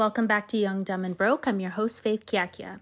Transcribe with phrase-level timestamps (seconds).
[0.00, 1.46] Welcome back to Young, Dumb, and Broke.
[1.46, 2.80] I'm your host, Faith Kiakia.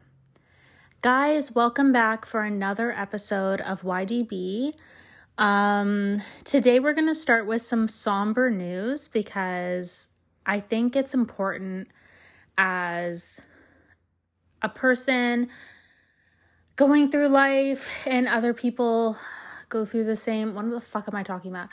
[1.03, 4.75] Guys, welcome back for another episode of YDB.
[5.37, 10.07] Um, today we're going to start with some somber news because
[10.47, 11.89] I think it's important
[12.57, 13.41] as
[14.63, 15.49] a person
[16.77, 19.17] going through life and other people
[19.69, 20.55] go through the same.
[20.55, 21.69] What the fuck am I talking about?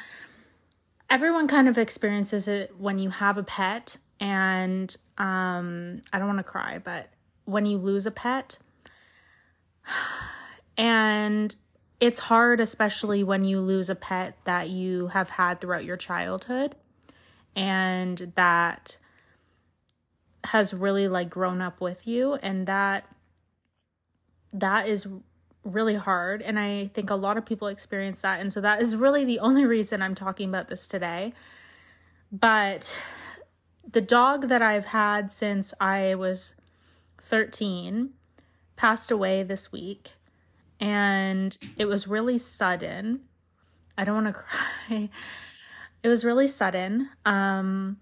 [1.08, 6.40] Everyone kind of experiences it when you have a pet, and um, I don't want
[6.40, 7.10] to cry, but
[7.46, 8.58] when you lose a pet,
[10.78, 11.56] and
[12.00, 16.76] it's hard, especially when you lose a pet that you have had throughout your childhood
[17.56, 18.98] and that
[20.44, 23.08] has really like grown up with you and that
[24.54, 25.08] that is
[25.64, 26.42] really hard.
[26.42, 28.40] And i think a lot of people experience that.
[28.40, 31.34] And so that is really the only reason i'm talking about this today.
[32.32, 32.96] But
[33.90, 36.56] the dog that i've had since i was
[37.22, 38.12] 13
[38.76, 40.14] passed away this week
[40.80, 43.22] and it was really sudden.
[43.98, 44.42] I don't want to
[44.88, 45.10] cry.
[46.04, 47.10] It was really sudden.
[47.26, 47.98] Um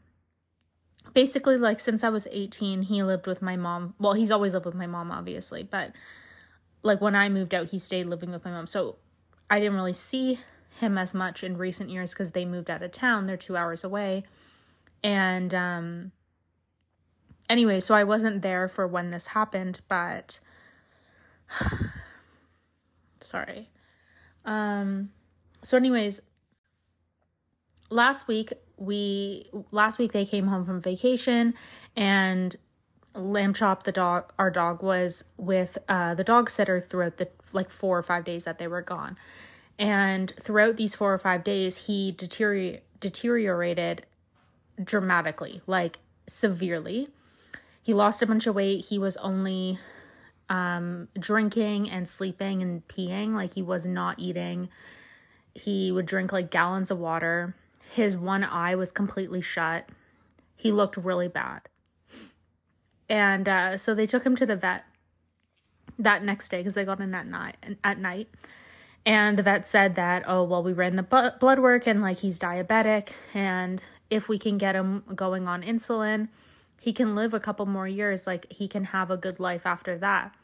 [1.13, 3.93] basically like since I was 18, he lived with my mom.
[3.99, 5.91] Well, he's always lived with my mom obviously, but
[6.81, 8.67] like when I moved out, he stayed living with my mom.
[8.67, 8.97] So
[9.49, 10.39] I didn't really see
[10.79, 13.27] him as much in recent years cuz they moved out of town.
[13.27, 14.23] They're 2 hours away.
[15.03, 16.11] And um
[17.49, 20.39] anyway, so I wasn't there for when this happened, but
[23.19, 23.69] sorry.
[24.45, 25.09] Um
[25.63, 26.21] so anyways,
[27.89, 31.53] last week we last week they came home from vacation
[31.95, 32.55] and
[33.15, 37.69] lamb chop the dog our dog was with uh the dog sitter throughout the like
[37.69, 39.17] 4 or 5 days that they were gone.
[39.77, 44.05] And throughout these 4 or 5 days he deterior- deteriorated
[44.81, 47.09] dramatically, like severely.
[47.81, 48.85] He lost a bunch of weight.
[48.85, 49.79] He was only
[50.49, 53.33] um, drinking and sleeping and peeing.
[53.33, 54.69] Like he was not eating.
[55.53, 57.55] He would drink like gallons of water.
[57.91, 59.89] His one eye was completely shut.
[60.55, 61.61] He looked really bad.
[63.09, 64.85] And uh, so they took him to the vet
[65.99, 67.57] that next day because they got in at night.
[67.83, 68.29] At night,
[69.05, 72.39] and the vet said that oh well we ran the blood work and like he's
[72.39, 76.27] diabetic and if we can get him going on insulin
[76.83, 79.97] he can live a couple more years like he can have a good life after
[79.99, 80.35] that.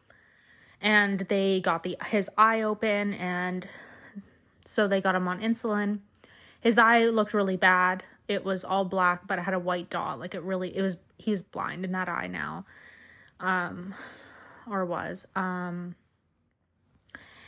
[0.79, 3.67] And they got the his eye open and
[4.63, 5.99] so they got him on insulin.
[6.61, 8.05] His eye looked really bad.
[8.29, 10.17] It was all black but it had a white dot.
[10.17, 12.65] Like it really it was he was blind in that eye now.
[13.41, 13.93] Um
[14.65, 15.25] or was.
[15.35, 15.95] Um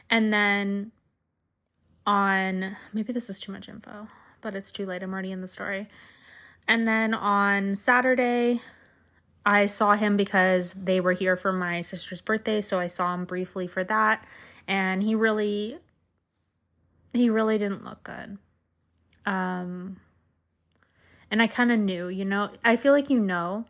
[0.09, 0.91] and then
[2.05, 4.09] on maybe this is too much info
[4.41, 5.87] but it's too late i'm already in the story
[6.67, 8.61] and then on saturday
[9.45, 13.25] I saw him because they were here for my sister's birthday, so I saw him
[13.25, 14.25] briefly for that,
[14.67, 15.77] and he really
[17.13, 18.37] he really didn't look good.
[19.25, 19.97] Um
[21.29, 23.65] and I kind of knew, you know, I feel like you know.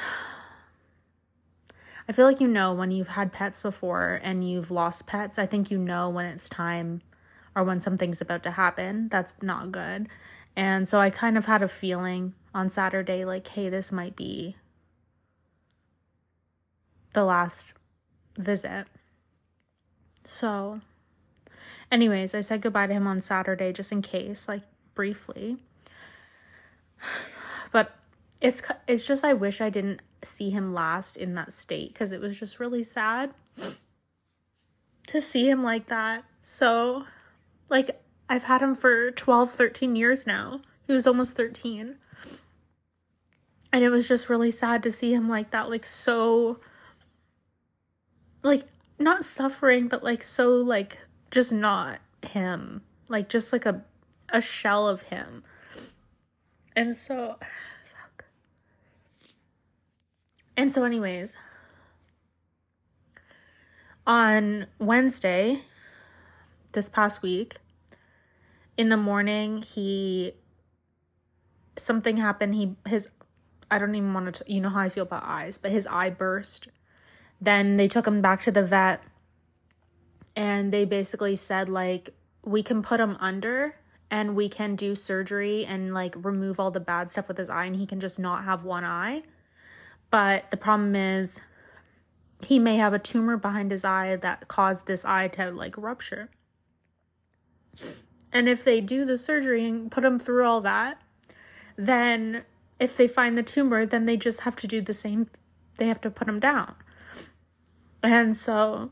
[2.08, 5.40] I feel like you know when you've had pets before and you've lost pets.
[5.40, 7.02] I think you know when it's time
[7.56, 9.08] or when something's about to happen.
[9.08, 10.08] That's not good.
[10.54, 14.56] And so I kind of had a feeling on Saturday, like, hey, this might be
[17.14, 17.74] the last
[18.38, 18.86] visit.
[20.22, 20.80] So,
[21.90, 24.62] anyways, I said goodbye to him on Saturday just in case, like
[24.94, 25.56] briefly.
[27.72, 27.96] But
[28.40, 32.20] it's it's just I wish I didn't see him last in that state cuz it
[32.20, 33.34] was just really sad
[35.08, 36.24] to see him like that.
[36.40, 37.06] So,
[37.68, 40.60] like I've had him for 12, 13 years now.
[40.86, 41.96] He was almost 13
[43.72, 46.60] and it was just really sad to see him like that like so
[48.42, 48.62] like
[48.98, 50.98] not suffering but like so like
[51.30, 52.82] just not him.
[53.08, 53.82] Like just like a
[54.30, 55.44] a shell of him.
[56.74, 57.36] And so
[57.84, 58.24] fuck.
[60.56, 61.36] And so anyways
[64.06, 65.60] on wednesday
[66.76, 67.56] this past week
[68.76, 70.32] in the morning he
[71.76, 73.10] something happened he his
[73.70, 76.10] I don't even want to, you know how I feel about eyes, but his eye
[76.10, 76.68] burst.
[77.40, 79.02] Then they took him back to the vet
[80.34, 82.10] and they basically said, like,
[82.44, 83.76] we can put him under
[84.10, 87.64] and we can do surgery and like remove all the bad stuff with his eye
[87.64, 89.24] and he can just not have one eye.
[90.10, 91.40] But the problem is
[92.44, 96.30] he may have a tumor behind his eye that caused this eye to like rupture.
[98.32, 101.00] And if they do the surgery and put him through all that,
[101.76, 102.44] then
[102.78, 105.28] if they find the tumor, then they just have to do the same,
[105.78, 106.74] they have to put him down.
[108.02, 108.90] And so,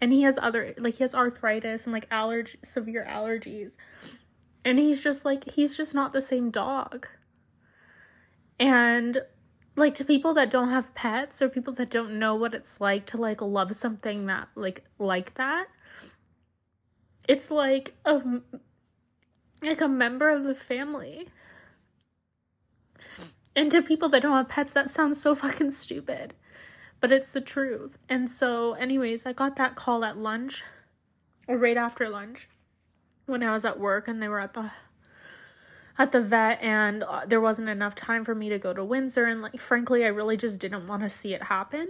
[0.00, 3.76] and he has other, like, he has arthritis and like allergy, severe allergies.
[4.64, 7.06] And he's just like, he's just not the same dog.
[8.58, 9.22] And
[9.76, 13.06] like to people that don't have pets or people that don't know what it's like
[13.06, 15.66] to like love something that like like that
[17.28, 18.22] it's like a
[19.62, 21.28] like a member of the family.
[23.54, 26.34] And to people that don't have pets that sounds so fucking stupid
[27.00, 27.98] but it's the truth.
[28.08, 30.64] And so anyways i got that call at lunch
[31.48, 32.48] or right after lunch
[33.26, 34.70] when i was at work and they were at the
[35.98, 39.24] at the vet and uh, there wasn't enough time for me to go to Windsor.
[39.24, 41.88] And like frankly I really just didn't want to see it happen.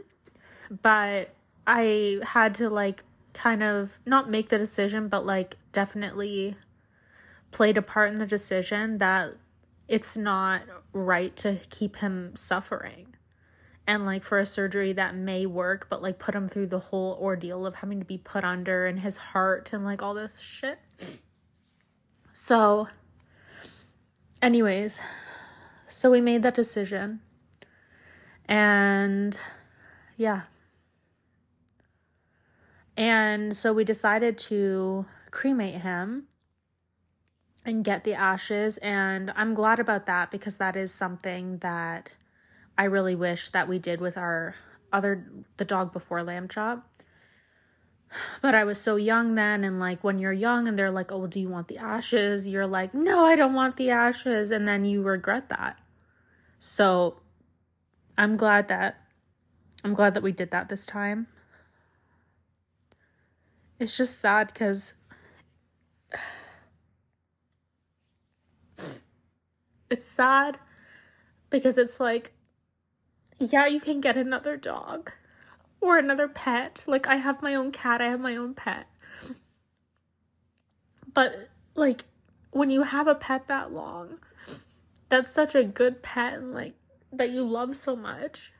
[0.82, 1.30] But
[1.66, 3.02] I had to like
[3.36, 6.56] kind of not make the decision but like definitely
[7.50, 9.34] played a part in the decision that
[9.88, 10.62] it's not
[10.92, 13.14] right to keep him suffering.
[13.86, 17.16] And like for a surgery that may work, but like put him through the whole
[17.20, 20.78] ordeal of having to be put under and his heart and like all this shit.
[22.32, 22.88] So
[24.42, 25.00] anyways,
[25.86, 27.20] so we made that decision.
[28.46, 29.38] And
[30.16, 30.42] yeah.
[32.96, 36.24] And so we decided to cremate him
[37.64, 38.78] and get the ashes.
[38.78, 42.14] And I'm glad about that because that is something that
[42.78, 44.54] I really wish that we did with our
[44.92, 45.26] other,
[45.56, 46.88] the dog before Lamb Chop
[48.40, 51.26] but I was so young then, and like when you're young and they're like, oh,
[51.26, 52.48] do you want the ashes?
[52.48, 54.50] You're like, no, I don't want the ashes.
[54.50, 55.78] And then you regret that.
[56.58, 57.20] So
[58.16, 59.00] I'm glad that
[59.84, 61.28] I'm glad that we did that this time.
[63.78, 64.94] It's just sad because
[69.90, 70.58] it's sad
[71.50, 72.32] because it's like,
[73.38, 75.12] yeah, you can get another dog
[75.80, 76.84] or another pet.
[76.86, 78.86] Like I have my own cat, I have my own pet.
[81.12, 82.04] But like
[82.50, 84.18] when you have a pet that long,
[85.08, 86.74] that's such a good pet and like
[87.12, 88.52] that you love so much.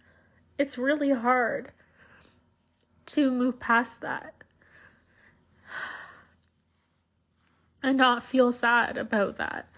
[0.59, 1.73] It's really hard
[3.07, 4.36] to move past that.
[7.87, 9.69] And not feel sad about that.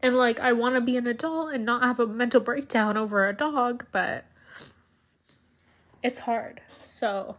[0.00, 3.28] And like I want to be an adult and not have a mental breakdown over
[3.28, 4.24] a dog, but
[6.00, 6.60] it's hard.
[6.80, 7.34] So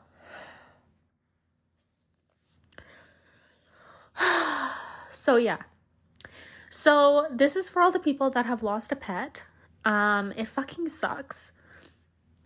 [5.09, 5.59] So yeah.
[6.69, 9.45] So this is for all the people that have lost a pet.
[9.85, 11.53] Um it fucking sucks.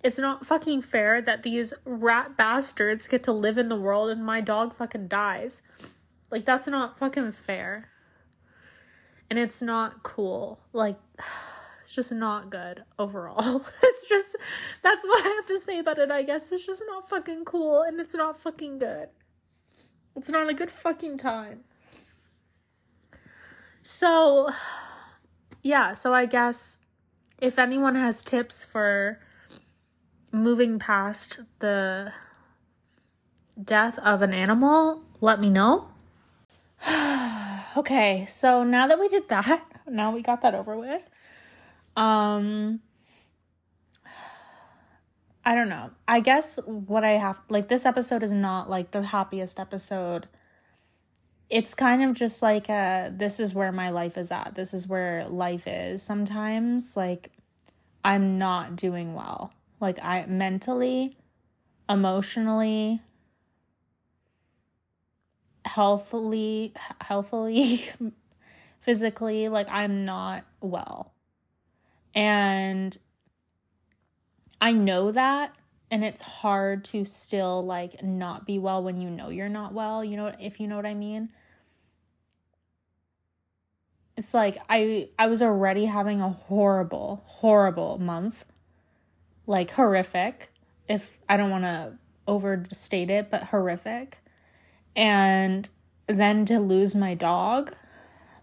[0.04, 4.24] It's not fucking fair that these rat bastards get to live in the world and
[4.24, 5.64] my dog fucking dies.
[6.32, 7.90] Like that's not fucking fair.
[9.30, 10.60] And it's not cool.
[10.74, 10.98] Like
[11.82, 13.66] it's just not good overall.
[13.84, 14.36] it's just
[14.82, 16.52] that's what I have to say about it, I guess.
[16.52, 19.10] It's just not fucking cool and it's not fucking good.
[20.16, 21.62] It's not a good fucking time.
[23.82, 24.50] So
[25.64, 26.80] yeah, so I guess
[27.42, 29.20] if anyone has tips for
[30.32, 32.14] moving past the
[33.62, 35.90] death of an animal, let me know.
[37.78, 41.02] okay, so now that we did that, now we got that over with.
[41.96, 42.82] Um
[45.46, 45.90] I don't know.
[46.08, 50.28] I guess what I have like this episode is not like the happiest episode.
[51.50, 54.54] It's kind of just like a this is where my life is at.
[54.56, 56.04] This is where life is.
[56.04, 57.32] Sometimes like
[58.04, 59.54] I'm not doing well.
[59.80, 61.18] Like I mentally,
[61.90, 63.02] emotionally,
[65.66, 67.84] healthily, healthily,
[68.80, 71.14] physically, like I'm not well.
[72.14, 72.98] And
[74.62, 75.56] I know that
[75.92, 80.04] and it's hard to still like not be well when you know you're not well,
[80.04, 81.30] you know if you know what I mean.
[84.18, 88.46] It's like I I was already having a horrible horrible month.
[89.48, 90.50] Like horrific
[90.88, 91.94] if I don't want to
[92.28, 94.20] overstate it, but horrific.
[94.96, 95.70] And
[96.08, 97.74] then to lose my dog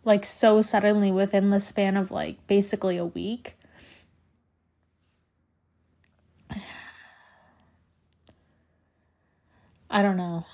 [0.05, 3.57] like so suddenly within the span of like basically a week
[9.91, 10.45] I don't know.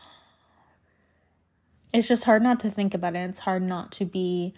[1.93, 3.29] It's just hard not to think about it.
[3.29, 4.55] It's hard not to be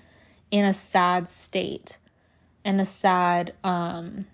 [0.51, 1.99] in a sad state
[2.65, 4.27] and a sad um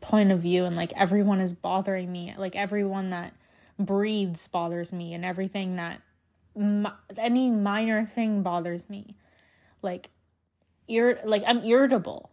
[0.00, 2.34] point of view and like everyone is bothering me.
[2.36, 3.34] Like everyone that
[3.78, 6.02] breathes bothers me and everything that
[7.16, 9.16] any minor thing bothers me.
[9.82, 10.10] Like
[10.88, 12.30] ir- like I'm irritable.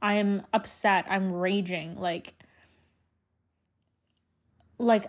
[0.00, 1.06] I am upset.
[1.08, 1.94] I'm raging.
[1.98, 2.34] Like
[4.78, 5.06] like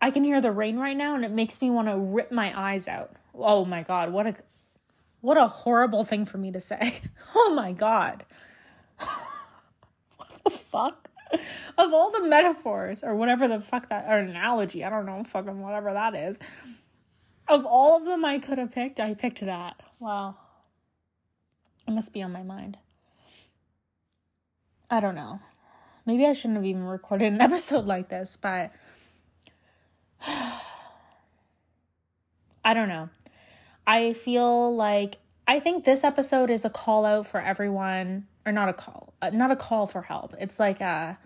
[0.00, 2.52] I can hear the rain right now and it makes me want to rip my
[2.54, 3.12] eyes out.
[3.34, 4.34] Oh my god, what a
[5.20, 7.00] what a horrible thing for me to say.
[7.36, 8.24] Oh my god.
[8.98, 11.08] what the fuck?
[11.76, 15.60] Of all the metaphors or whatever the fuck that or analogy, I don't know, fucking
[15.60, 16.38] whatever that is.
[17.46, 19.82] Of all of them I could have picked, I picked that.
[19.98, 20.36] Wow.
[21.86, 22.78] It must be on my mind.
[24.90, 25.40] I don't know.
[26.06, 28.72] Maybe I shouldn't have even recorded an episode like this, but
[32.64, 33.10] I don't know.
[33.86, 38.68] I feel like I think this episode is a call out for everyone or not
[38.68, 40.34] a call, uh, not a call for help.
[40.38, 41.18] It's like a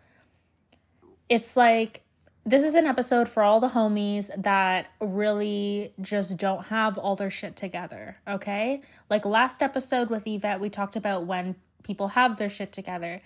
[1.28, 2.02] it's like
[2.48, 7.28] this is an episode for all the homies that really just don't have all their
[7.28, 8.80] shit together, okay?
[9.10, 13.20] Like last episode with Yvette, we talked about when people have their shit together.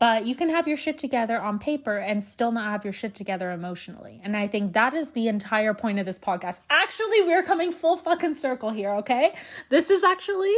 [0.00, 3.14] But you can have your shit together on paper and still not have your shit
[3.14, 4.20] together emotionally.
[4.22, 6.62] And I think that is the entire point of this podcast.
[6.68, 9.34] Actually, we're coming full fucking circle here, okay?
[9.70, 10.54] This is actually,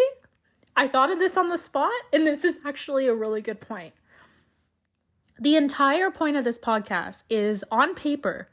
[0.74, 3.92] I thought of this on the spot, and this is actually a really good point.
[5.40, 8.48] The entire point of this podcast is on paper,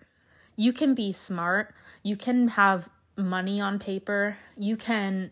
[0.56, 1.74] you can be smart,
[2.04, 5.32] you can have money on paper, you can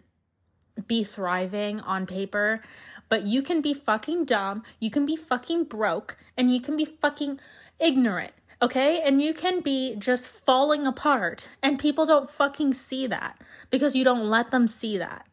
[0.88, 2.62] be thriving on paper,
[3.08, 6.86] but you can be fucking dumb, you can be fucking broke, and you can be
[6.86, 7.40] fucking
[7.80, 9.00] ignorant, okay?
[9.06, 14.04] And you can be just falling apart, and people don't fucking see that because you
[14.04, 15.28] don't let them see that.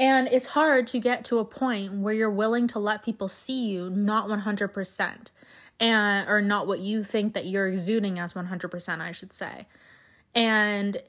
[0.00, 3.68] And it's hard to get to a point where you're willing to let people see
[3.68, 5.16] you not 100%
[5.78, 9.66] and or not what you think that you're exuding as 100%, I should say.
[10.34, 11.02] And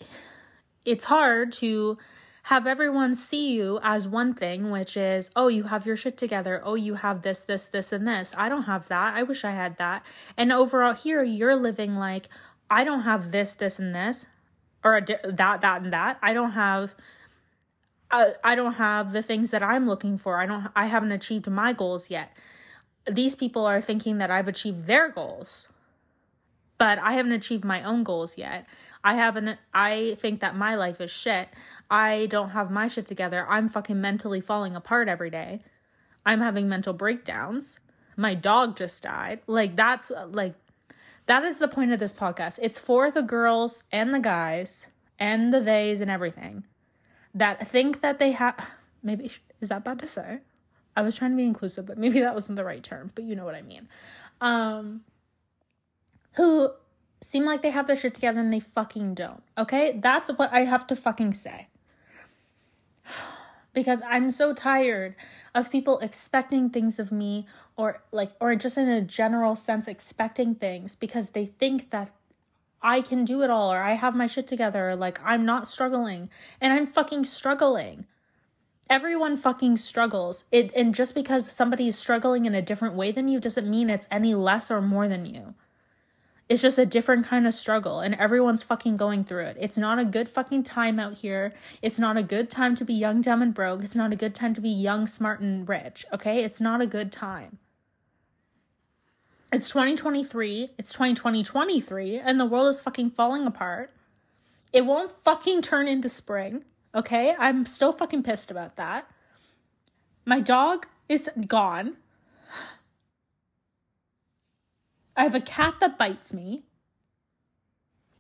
[0.84, 1.98] it's hard to
[2.44, 6.62] have everyone see you as one thing, which is, oh, you have your shit together.
[6.62, 8.36] Oh, you have this, this, this, and this.
[8.38, 9.18] I don't have that.
[9.18, 10.06] I wish I had that.
[10.36, 12.28] And overall, here you're living like,
[12.70, 14.26] I don't have this, this, and this,
[14.84, 16.18] or that, that, and that.
[16.22, 16.94] I don't have.
[18.12, 20.40] I, don't have the things that I'm looking for.
[20.40, 22.32] I don't I haven't achieved my goals yet.
[23.10, 25.70] These people are thinking that I've achieved their goals.
[26.78, 28.66] But I haven't achieved my own goals yet.
[29.04, 31.50] I haven't I think that my life is shit.
[31.90, 33.46] I don't have my shit together.
[33.50, 35.62] I'm fucking mentally falling apart every day.
[36.26, 37.80] I'm having mental breakdowns.
[38.18, 39.40] My dog just died.
[39.48, 40.56] Like that's like
[41.28, 42.60] that is the point of this podcast.
[42.62, 44.88] It's for the girls and the guys
[45.18, 46.66] and the theys and everything
[47.34, 48.72] that think that they have
[49.04, 50.40] maybe is that bad to say?
[50.96, 53.36] I was trying to be inclusive, but maybe that wasn't the right term, but you
[53.36, 53.88] know what I mean.
[54.40, 55.02] Um
[56.34, 56.72] who
[57.22, 59.44] seem like they have their shit together and they fucking don't.
[59.58, 60.00] Okay?
[60.02, 61.68] That's what I have to fucking say.
[63.74, 65.16] because I'm so tired
[65.56, 67.46] of people expecting things of me
[67.78, 72.12] or like or just in a general sense expecting things because they think that
[72.82, 76.30] I can do it all or I have my shit together like I'm not struggling
[76.60, 78.06] and I'm fucking struggling.
[78.90, 80.46] Everyone fucking struggles.
[80.52, 83.90] It and just because somebody is struggling in a different way than you doesn't mean
[83.90, 85.54] it's any less or more than you.
[86.52, 89.58] It's just a different kind of struggle, and everyone's fucking going through it.
[89.58, 91.54] It's not a good fucking time out here.
[91.82, 93.86] It's not a good time to be young, dumb, and broke.
[93.86, 96.44] It's not a good time to be young, smart, and rich, okay?
[96.44, 97.60] It's not a good time.
[99.54, 103.92] It's 2023, it's 2023, and the world is fucking falling apart.
[104.72, 106.64] It won't fucking turn into spring,
[106.96, 107.36] okay?
[107.38, 109.12] I'm still fucking pissed about that.
[110.26, 111.98] My dog is gone.
[115.18, 116.64] I have a cat that bites me.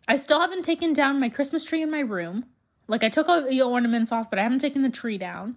[0.10, 2.48] I still haven't taken down my Christmas tree in my room.
[2.90, 5.56] Like I took all the ornaments off, but I haven't taken the tree down.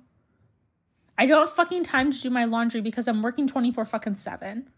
[1.19, 4.69] I don't have fucking time to do my laundry because I'm working 24 fucking 7.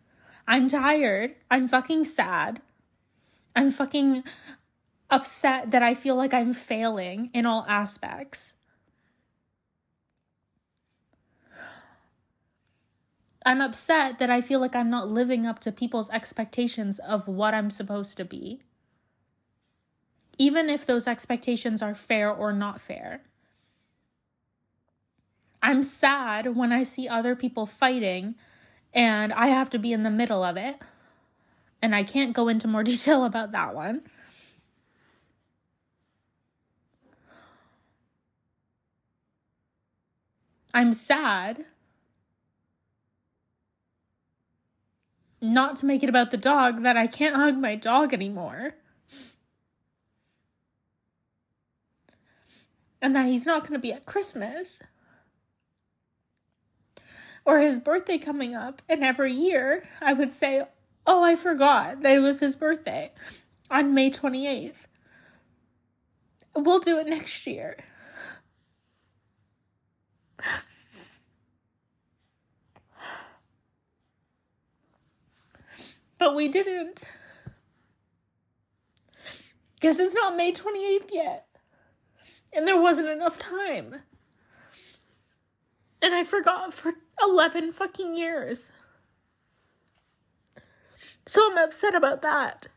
[0.47, 1.35] I'm tired.
[1.51, 2.61] I'm fucking sad.
[3.55, 4.23] I'm fucking
[5.11, 8.55] upset that I feel like I'm failing in all aspects.
[13.45, 17.55] I'm upset that I feel like I'm not living up to people's expectations of what
[17.55, 18.61] I'm supposed to be.
[20.37, 23.23] Even if those expectations are fair or not fair.
[25.63, 28.35] I'm sad when I see other people fighting
[28.97, 30.77] and I have to be in the middle of it.
[31.83, 34.01] And I can't go into more detail about that one.
[40.73, 41.65] I'm sad
[45.41, 48.75] not to make it about the dog that I can't hug my dog anymore.
[53.01, 54.83] And that he's not going to be at Christmas.
[57.47, 60.65] Or his birthday coming up, and every year I would say,
[61.07, 63.13] Oh, I forgot that it was his birthday
[63.71, 64.89] on May 28th.
[66.57, 67.77] We'll do it next year.
[76.19, 77.05] But we didn't.
[79.75, 81.47] Because it's not May 28th yet.
[82.53, 83.97] And there wasn't enough time.
[86.01, 88.73] And I forgot for 11 fucking years.
[91.27, 92.69] So I'm upset about that.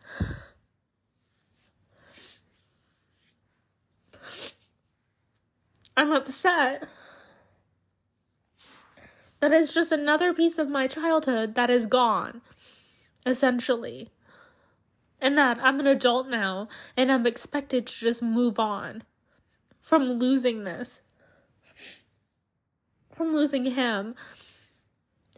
[5.95, 6.87] I'm upset
[9.39, 12.41] that it's just another piece of my childhood that is gone,
[13.25, 14.09] essentially.
[15.21, 19.03] And that I'm an adult now and I'm expected to just move on
[19.81, 21.01] from losing this,
[23.19, 24.15] from losing him,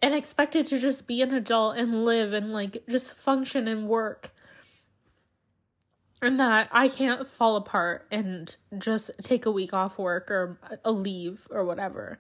[0.04, 4.30] and expected to just be an adult and live and like just function and work.
[6.22, 10.92] And that I can't fall apart and just take a week off work or a
[10.92, 12.20] leave or whatever.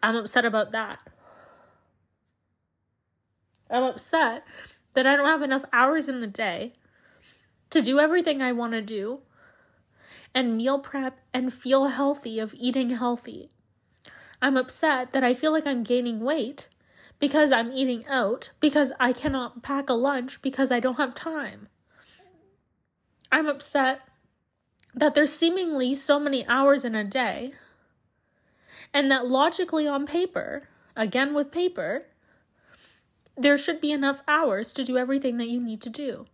[0.00, 1.00] I'm upset about that.
[3.68, 4.44] I'm upset
[4.94, 6.74] that I don't have enough hours in the day
[7.70, 9.22] to do everything I want to do
[10.34, 13.50] and meal prep and feel healthy of eating healthy.
[14.40, 16.68] I'm upset that I feel like I'm gaining weight
[17.18, 21.68] because I'm eating out because I cannot pack a lunch because I don't have time.
[23.32, 24.02] I'm upset
[24.94, 27.52] that there's seemingly so many hours in a day
[28.92, 32.06] and that logically on paper, again with paper,
[33.36, 36.26] there should be enough hours to do everything that you need to do.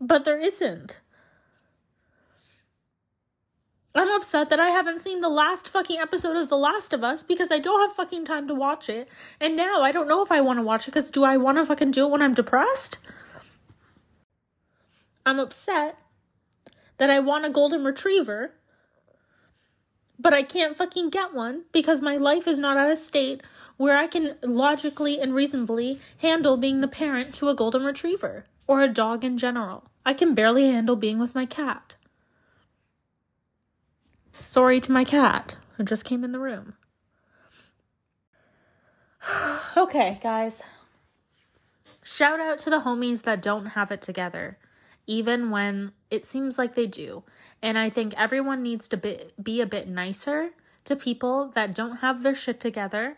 [0.00, 0.98] But there isn't.
[3.96, 7.22] I'm upset that I haven't seen the last fucking episode of The Last of Us
[7.22, 9.08] because I don't have fucking time to watch it.
[9.40, 11.58] And now I don't know if I want to watch it because do I want
[11.58, 12.98] to fucking do it when I'm depressed?
[15.24, 15.96] I'm upset
[16.98, 18.54] that I want a golden retriever,
[20.18, 23.42] but I can't fucking get one because my life is not at a state
[23.76, 28.82] where I can logically and reasonably handle being the parent to a golden retriever or
[28.82, 29.84] a dog in general.
[30.04, 31.94] I can barely handle being with my cat.
[34.40, 36.74] Sorry to my cat who just came in the room.
[39.76, 40.62] okay, guys.
[42.02, 44.58] Shout out to the homies that don't have it together,
[45.06, 47.22] even when it seems like they do.
[47.62, 50.50] And I think everyone needs to be, be a bit nicer
[50.84, 53.16] to people that don't have their shit together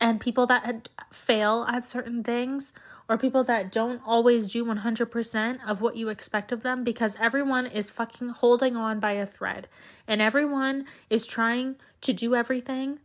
[0.00, 2.74] and people that fail at certain things
[3.08, 7.66] or people that don't always do 100% of what you expect of them because everyone
[7.66, 9.68] is fucking holding on by a thread
[10.08, 12.98] and everyone is trying to do everything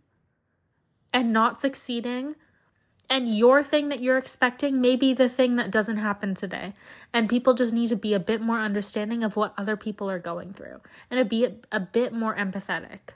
[1.13, 2.35] and not succeeding.
[3.09, 6.73] And your thing that you're expecting may be the thing that doesn't happen today.
[7.13, 10.19] And people just need to be a bit more understanding of what other people are
[10.19, 13.15] going through and to be a, a bit more empathetic.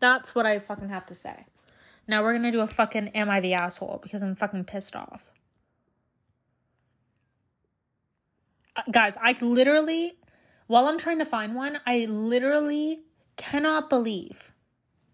[0.00, 1.46] That's what I fucking have to say.
[2.06, 5.30] Now we're gonna do a fucking Am I the Asshole because I'm fucking pissed off.
[8.76, 10.16] Uh, guys, I literally,
[10.66, 13.00] while I'm trying to find one, I literally
[13.36, 14.52] cannot believe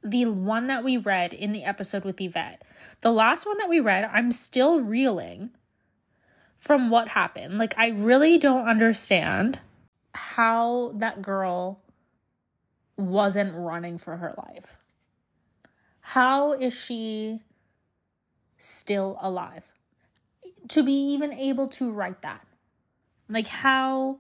[0.03, 2.63] the one that we read in the episode with Yvette.
[3.01, 5.51] The last one that we read, I'm still reeling
[6.57, 7.59] from what happened.
[7.59, 9.59] Like, I really don't understand
[10.15, 11.81] how that girl
[12.97, 14.79] wasn't running for her life.
[16.01, 17.41] How is she
[18.59, 19.73] still alive?
[20.69, 22.47] To be even able to write that.
[23.29, 24.19] Like how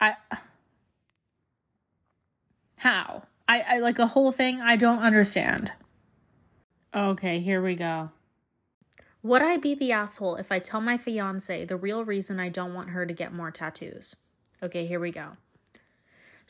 [0.00, 0.16] I
[2.78, 3.22] how?
[3.48, 5.72] I, I like the whole thing I don't understand.
[6.94, 8.10] Okay, here we go.
[9.22, 12.74] Would I be the asshole if I tell my fiance the real reason I don't
[12.74, 14.16] want her to get more tattoos?
[14.62, 15.36] Okay, here we go.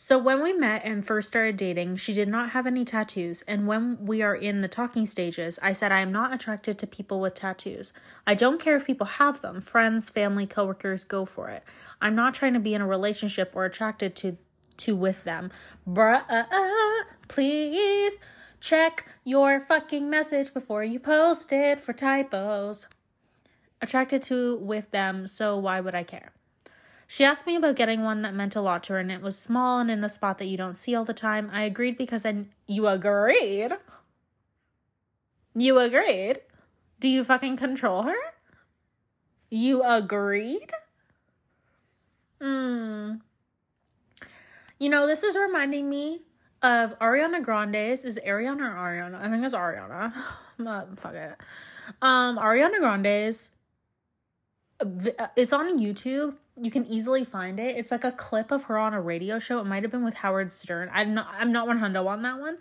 [0.01, 3.67] So when we met and first started dating, she did not have any tattoos, and
[3.67, 7.19] when we are in the talking stages, I said I am not attracted to people
[7.19, 7.93] with tattoos.
[8.25, 11.65] I don't care if people have them, friends, family, coworkers, go for it.
[12.01, 14.37] I'm not trying to be in a relationship or attracted to
[14.77, 15.51] to with them.
[15.85, 16.23] Bruh,
[17.27, 18.21] please
[18.61, 22.87] check your fucking message before you post it for typos.
[23.83, 26.31] Attracted to with them, so why would I care?
[27.11, 29.39] She asked me about getting one that meant a lot to her, and it was
[29.39, 31.49] small and in a spot that you don't see all the time.
[31.51, 32.45] I agreed because I.
[32.67, 33.73] You agreed?
[35.55, 36.41] You agreed?
[37.01, 38.35] Do you fucking control her?
[39.49, 40.71] You agreed?
[42.43, 43.23] Mm.
[44.79, 46.21] You know, this is reminding me
[46.61, 48.05] of Ariana Grande's.
[48.05, 49.19] Is Ariana or Ariana?
[49.19, 50.13] I think it's Ariana.
[50.99, 51.37] fuck it.
[52.03, 53.53] Um, Ariana Grande's.
[55.37, 56.35] It's on YouTube.
[56.61, 57.77] You can easily find it.
[57.77, 59.61] It's like a clip of her on a radio show.
[59.61, 60.91] It might have been with Howard Stern.
[60.93, 61.29] I'm not.
[61.39, 62.59] I'm not one hundred on that one,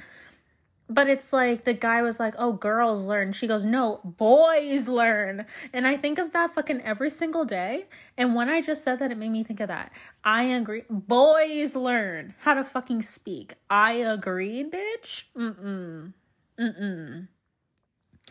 [0.89, 5.45] but it's like the guy was like, "Oh, girls learn." She goes, "No, boys learn."
[5.73, 7.85] And I think of that fucking every single day.
[8.17, 9.91] And when I just said that, it made me think of that.
[10.23, 10.83] I agree.
[10.89, 13.53] Boys learn how to fucking speak.
[13.69, 15.25] I agree, bitch.
[15.35, 16.13] Mm-mm.
[16.59, 17.27] Mm-mm.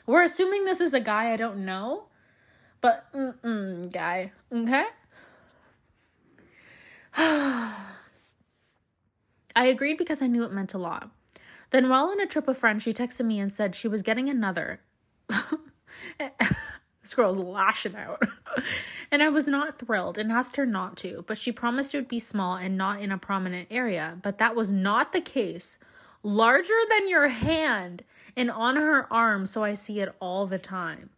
[0.07, 2.05] We're assuming this is a guy I don't know,
[2.81, 4.33] but mm-mm, guy.
[4.53, 4.87] Okay?
[7.17, 7.87] I
[9.57, 11.11] agreed because I knew it meant a lot.
[11.71, 14.29] Then, while on a trip with friends, she texted me and said she was getting
[14.29, 14.81] another.
[16.19, 18.23] this girl's lashing out.
[19.11, 22.09] and I was not thrilled and asked her not to, but she promised it would
[22.09, 24.19] be small and not in a prominent area.
[24.23, 25.79] But that was not the case.
[26.23, 28.05] Larger than your hand
[28.37, 31.11] and on her arm, so I see it all the time.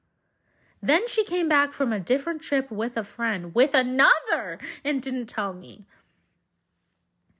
[0.80, 5.26] Then she came back from a different trip with a friend, with another, and didn't
[5.26, 5.86] tell me.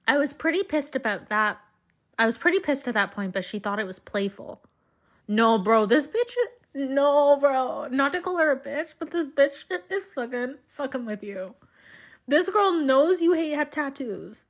[0.07, 1.59] I was pretty pissed about that,
[2.19, 4.61] I was pretty pissed at that point, but she thought it was playful.
[5.25, 6.35] No, bro, this bitch.
[6.73, 7.87] No, bro.
[7.87, 11.55] Not to call her a bitch, but this bitch is fucking fucking with you.
[12.27, 14.47] This girl knows you hate tattoos.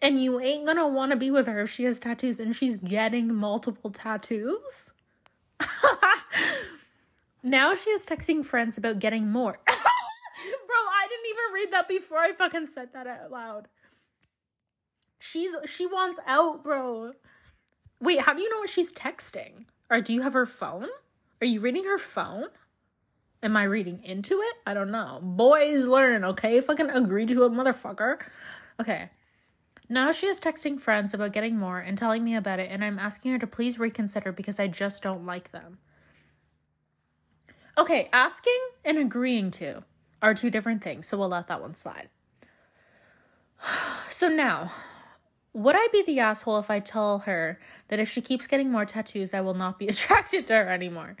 [0.00, 3.34] And you ain't gonna wanna be with her if she has tattoos and she's getting
[3.34, 4.92] multiple tattoos.
[7.46, 9.58] now she is texting friends about getting more.
[9.66, 13.68] bro, I didn't even read that before I fucking said that out loud.
[15.18, 17.12] She's she wants out, bro.
[18.00, 19.64] Wait, how do you know what she's texting?
[19.90, 20.88] Or do you have her phone?
[21.40, 22.46] Are you reading her phone?
[23.42, 24.56] Am I reading into it?
[24.66, 25.20] I don't know.
[25.22, 26.60] Boys learn, okay?
[26.60, 28.18] Fucking agree to a motherfucker.
[28.80, 29.10] Okay.
[29.88, 32.98] Now she is texting friends about getting more and telling me about it, and I'm
[32.98, 35.78] asking her to please reconsider because I just don't like them.
[37.78, 39.84] Okay, asking and agreeing to
[40.22, 42.08] are two different things, so we'll let that one slide.
[44.08, 44.72] So now,
[45.52, 47.58] would I be the asshole if I tell her
[47.88, 51.16] that if she keeps getting more tattoos, I will not be attracted to her anymore?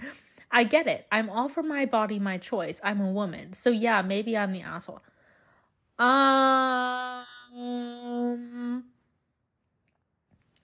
[0.50, 1.06] I get it.
[1.12, 2.80] I'm all for my body, my choice.
[2.82, 3.52] I'm a woman.
[3.52, 5.02] So yeah, maybe I'm the asshole.
[5.98, 7.26] Um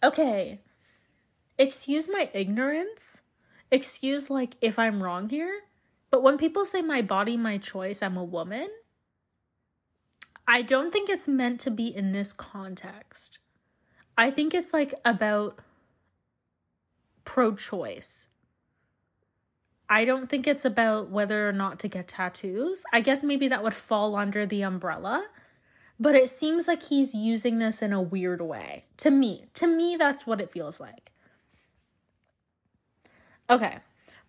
[0.03, 0.61] Okay.
[1.59, 3.23] Excuse my ignorance.
[3.71, 5.61] Excuse like if I'm wrong here.
[6.13, 8.69] But when people say my body, my choice, I'm a woman,
[10.47, 13.39] I don't think it's meant to be in this context.
[14.17, 15.61] I think it's like about
[17.25, 18.29] pro choice.
[19.89, 22.85] I don't think it's about whether or not to get tattoos.
[22.93, 25.29] I guess maybe that would fall under the umbrella.
[25.99, 28.85] But it seems like he's using this in a weird way.
[28.99, 31.11] To me, to me that's what it feels like.
[33.49, 33.79] Okay.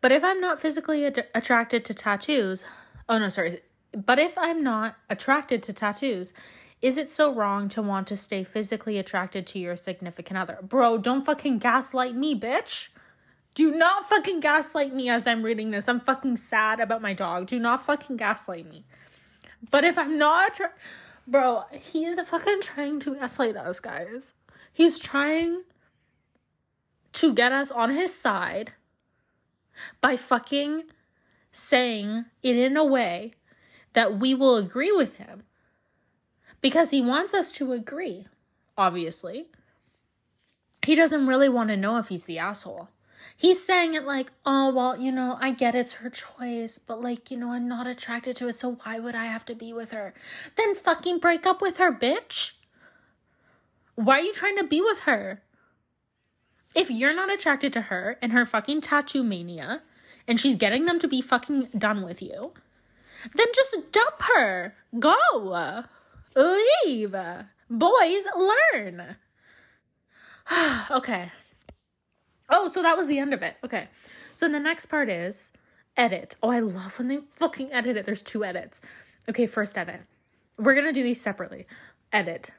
[0.04, 2.66] But if I'm not physically ad- attracted to tattoos,
[3.08, 3.62] oh no, sorry.
[3.94, 6.34] But if I'm not attracted to tattoos,
[6.82, 10.60] is it so wrong to want to stay physically attracted to your significant other?
[10.62, 12.90] Bro, don't fucking gaslight me, bitch.
[13.56, 15.88] Do not fucking gaslight me as I'm reading this.
[15.88, 17.48] I'm fucking sad about my dog.
[17.48, 18.84] Do not fucking gaslight me.
[19.72, 20.74] But if I'm not, tra-
[21.26, 24.34] bro, he is fucking trying to gaslight us, guys.
[24.74, 25.64] He's trying
[27.14, 28.74] to get us on his side
[30.02, 30.84] by fucking
[31.52, 33.34] saying it in a way
[33.94, 35.44] that we will agree with him
[36.62, 38.28] because he wants us to agree,
[38.78, 39.48] obviously.
[40.86, 42.90] He doesn't really want to know if he's the asshole.
[43.36, 47.32] He's saying it like, oh, well, you know, I get it's her choice, but like,
[47.32, 49.92] you know, I'm not attracted to it, so why would I have to be with
[49.92, 50.14] her?
[50.56, 52.52] Then fucking break up with her, bitch.
[53.96, 55.42] Why are you trying to be with her?
[56.76, 59.82] If you're not attracted to her and her fucking tattoo mania,
[60.28, 62.54] and she's getting them to be fucking done with you,
[63.36, 64.76] then just dump her.
[65.00, 65.84] Go.
[66.36, 67.16] Leave.
[67.70, 69.18] Boys, learn.
[70.92, 71.32] okay.
[72.50, 73.58] Oh, so that was the end of it.
[73.64, 73.88] Okay.
[74.34, 75.54] So the next part is
[75.96, 76.36] edit.
[76.42, 78.06] Oh, I love when they fucking edit it.
[78.06, 78.82] There's two edits.
[79.30, 80.02] Okay, first edit.
[80.58, 81.66] We're going to do these separately.
[82.12, 82.50] Edit.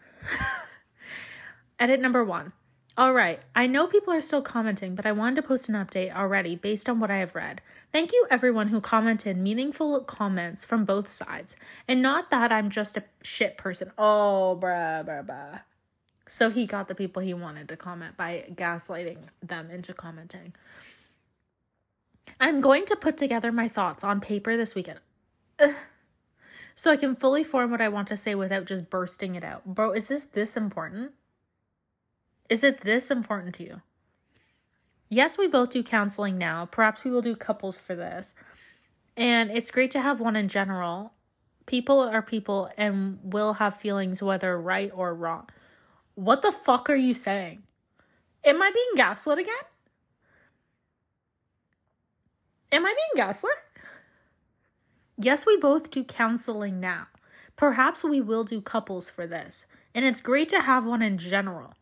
[1.79, 2.53] edit number one.
[2.97, 6.15] All right, I know people are still commenting, but I wanted to post an update
[6.15, 7.61] already based on what I have read.
[7.91, 11.57] Thank you, everyone who commented meaningful comments from both sides.
[11.89, 13.91] And not that I'm just a shit person.
[13.99, 15.63] Oh, bruh, bruh, bruh.
[16.29, 20.55] So he got the people he wanted to comment by gaslighting them into commenting.
[22.39, 25.01] I'm going to put together my thoughts on paper this weekend.
[26.77, 29.65] so I can fully form what I want to say without just bursting it out.
[29.67, 31.11] Bro, is this this important?
[32.49, 33.83] Is it this important to you?
[35.09, 36.67] Yes, we both do counseling now.
[36.67, 38.35] Perhaps we will do couples for this.
[39.17, 41.13] And it's great to have one in general.
[41.67, 45.49] People are people and will have feelings whether right or wrong.
[46.15, 47.63] What the fuck are you saying?
[48.45, 49.55] Am I being gaslit again?
[52.73, 53.53] Am I being gaslit?
[55.17, 57.07] Yes, we both do counseling now.
[57.57, 59.65] Perhaps we will do couples for this.
[59.95, 61.75] And it's great to have one in general.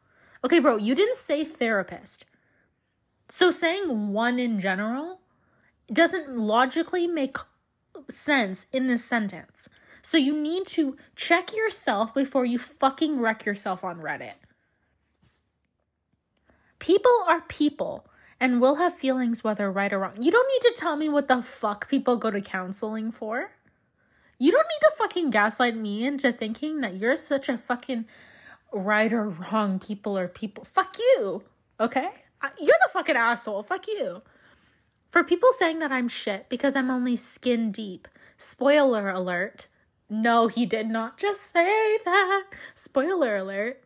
[0.44, 2.24] Okay, bro, you didn't say therapist.
[3.28, 5.20] So saying one in general
[5.92, 7.36] doesn't logically make
[8.10, 9.68] sense in this sentence.
[10.02, 14.34] So you need to check yourself before you fucking wreck yourself on Reddit.
[16.80, 18.04] People are people
[18.40, 20.20] and will have feelings whether right or wrong.
[20.20, 23.52] You don't need to tell me what the fuck people go to counseling for.
[24.38, 28.06] You don't need to fucking gaslight me into thinking that you're such a fucking
[28.72, 30.64] right or wrong people or people.
[30.64, 31.42] Fuck you.
[31.78, 32.08] Okay?
[32.40, 33.62] Uh, you're the fucking asshole.
[33.62, 34.22] Fuck you.
[35.08, 39.68] For people saying that I'm shit because I'm only skin deep, spoiler alert.
[40.08, 42.44] No, he did not just say that.
[42.74, 43.84] Spoiler alert.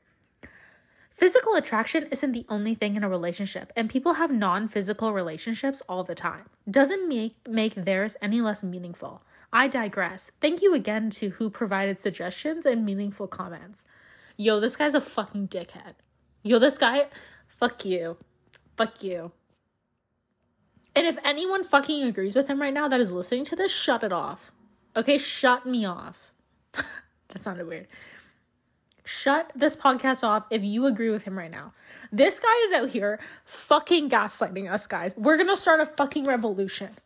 [1.11, 6.05] Physical attraction isn't the only thing in a relationship, and people have non-physical relationships all
[6.05, 6.45] the time.
[6.71, 9.23] Doesn't make make theirs any less meaningful.
[9.51, 10.31] I digress.
[10.43, 13.87] Thank you again to who provided suggestions and meaningful comments.
[14.37, 15.95] Yo, this guy's a fucking dickhead.
[16.43, 17.07] Yo, this guy,
[17.47, 18.17] fuck you.
[18.77, 19.33] Fuck you.
[20.95, 24.03] And if anyone fucking agrees with him right now that is listening to this, shut
[24.03, 24.53] it off.
[24.97, 26.33] Okay, shut me off.
[26.73, 27.89] that sounded weird
[29.07, 31.73] shut this podcast off if you agree with him right now.
[32.13, 35.15] This guy is out here fucking gaslighting us, guys.
[35.17, 36.97] We're gonna start a fucking revolution.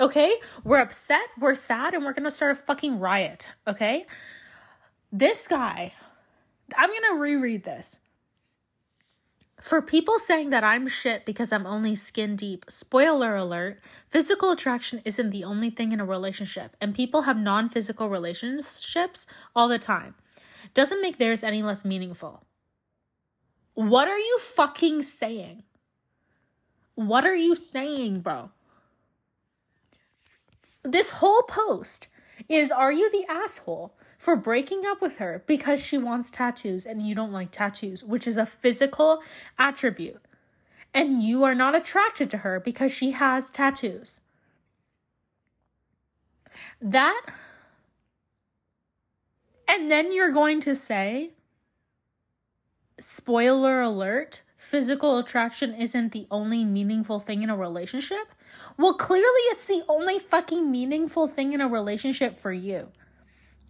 [0.00, 0.34] Okay?
[0.64, 3.48] We're upset, we're sad, and we're gonna start a fucking riot.
[3.66, 4.06] Okay?
[5.12, 5.92] This guy,
[6.76, 7.98] I'm gonna reread this.
[9.60, 15.02] For people saying that I'm shit because I'm only skin deep, spoiler alert, physical attraction
[15.04, 19.78] isn't the only thing in a relationship, and people have non physical relationships all the
[19.78, 20.14] time
[20.74, 22.44] doesn't make theirs any less meaningful.
[23.74, 25.64] What are you fucking saying?
[26.94, 28.50] What are you saying, bro?
[30.82, 32.08] This whole post
[32.48, 37.08] is Are you the asshole for breaking up with her because she wants tattoos and
[37.08, 39.22] you don't like tattoos, which is a physical
[39.58, 40.20] attribute?
[40.92, 44.20] And you are not attracted to her because she has tattoos.
[46.82, 47.22] That
[49.66, 51.30] and then you're going to say,
[52.98, 58.34] spoiler alert, physical attraction isn't the only meaningful thing in a relationship?
[58.76, 62.88] Well, clearly it's the only fucking meaningful thing in a relationship for you.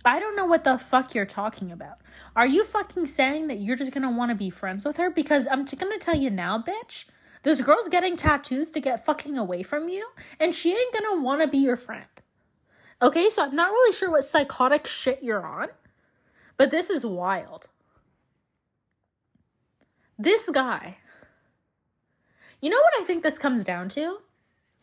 [0.04, 1.98] I don't know what the fuck you're talking about.
[2.34, 5.10] Are you fucking saying that you're just gonna wanna be friends with her?
[5.10, 7.04] Because I'm t- gonna tell you now, bitch.
[7.42, 11.46] This girl's getting tattoos to get fucking away from you, and she ain't gonna wanna
[11.46, 12.06] be your friend.
[13.02, 15.68] Okay, so I'm not really sure what psychotic shit you're on,
[16.56, 17.68] but this is wild.
[20.18, 20.98] This guy.
[22.60, 24.18] You know what I think this comes down to?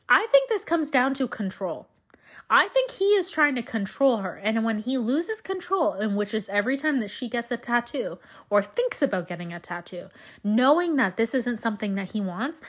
[0.10, 1.88] I think this comes down to control.
[2.50, 4.36] I think he is trying to control her.
[4.36, 8.20] And when he loses control, and which is every time that she gets a tattoo
[8.50, 10.08] or thinks about getting a tattoo,
[10.44, 12.62] knowing that this isn't something that he wants,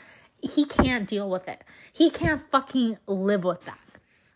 [0.43, 1.63] he can't deal with it.
[1.93, 3.79] He can't fucking live with that.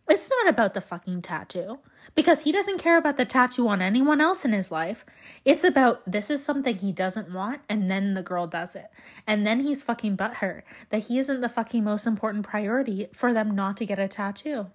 [0.09, 1.79] It's not about the fucking tattoo
[2.15, 5.05] because he doesn't care about the tattoo on anyone else in his life.
[5.45, 8.91] It's about this is something he doesn't want, and then the girl does it.
[9.27, 13.55] And then he's fucking butthurt that he isn't the fucking most important priority for them
[13.55, 14.67] not to get a tattoo.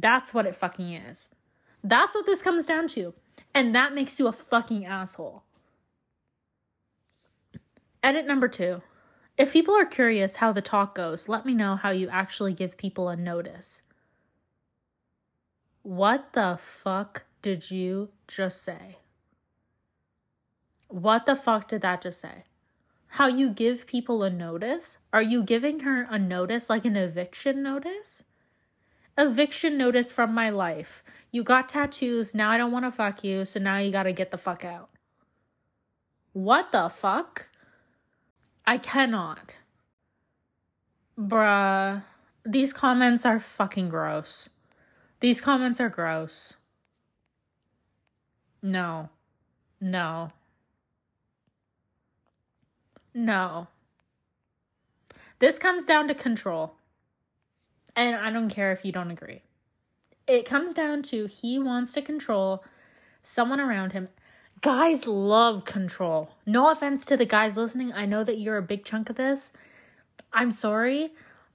[0.00, 1.34] That's what it fucking is.
[1.82, 3.14] That's what this comes down to.
[3.54, 5.42] And that makes you a fucking asshole.
[8.02, 8.82] Edit number two.
[9.36, 12.76] If people are curious how the talk goes, let me know how you actually give
[12.76, 13.82] people a notice.
[15.82, 18.98] What the fuck did you just say?
[20.88, 22.44] What the fuck did that just say?
[23.12, 24.98] How you give people a notice?
[25.12, 28.22] Are you giving her a notice like an eviction notice?
[29.18, 31.02] Eviction notice from my life.
[31.32, 34.30] You got tattoos, now I don't want to fuck you, so now you gotta get
[34.30, 34.90] the fuck out.
[36.32, 37.48] What the fuck?
[38.64, 39.56] I cannot.
[41.18, 42.04] Bruh.
[42.44, 44.50] These comments are fucking gross.
[45.18, 46.56] These comments are gross.
[48.62, 49.08] No.
[49.80, 50.30] No.
[53.12, 53.66] No.
[55.40, 56.77] This comes down to control.
[57.98, 59.42] And I don't care if you don't agree.
[60.28, 62.62] it comes down to he wants to control
[63.22, 64.08] someone around him.
[64.60, 66.30] Guys love control.
[66.46, 67.92] No offense to the guys listening.
[67.92, 69.52] I know that you're a big chunk of this.
[70.32, 71.10] I'm sorry,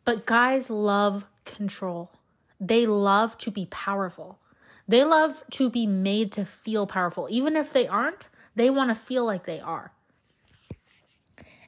[0.05, 2.11] but guys love control.
[2.59, 4.39] They love to be powerful.
[4.87, 7.27] They love to be made to feel powerful.
[7.29, 9.91] Even if they aren't, they want to feel like they are.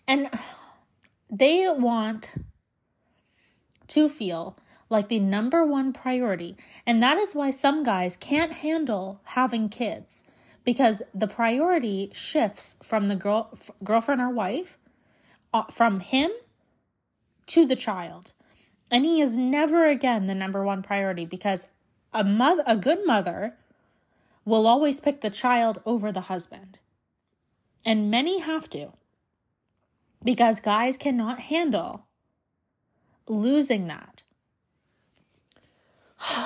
[0.07, 0.29] And
[1.29, 2.31] they want
[3.89, 4.57] to feel
[4.89, 6.55] like the number one priority.
[6.85, 10.23] And that is why some guys can't handle having kids
[10.63, 14.77] because the priority shifts from the girl f- girlfriend or wife
[15.53, 16.31] uh, from him
[17.47, 18.33] to the child.
[18.91, 21.67] And he is never again the number one priority because
[22.13, 23.55] a mother a good mother
[24.45, 26.79] will always pick the child over the husband.
[27.85, 28.93] And many have to.
[30.23, 32.05] Because guys cannot handle
[33.27, 34.23] losing that.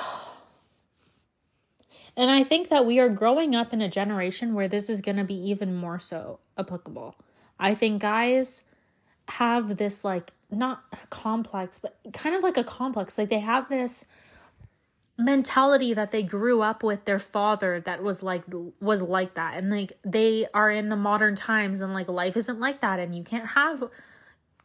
[2.16, 5.16] and I think that we are growing up in a generation where this is going
[5.16, 7.16] to be even more so applicable.
[7.58, 8.64] I think guys
[9.28, 13.18] have this like not complex, but kind of like a complex.
[13.18, 14.06] Like they have this
[15.20, 18.42] mentality that they grew up with their father that was like
[18.80, 22.58] was like that and like they are in the modern times and like life isn't
[22.58, 23.84] like that and you can't have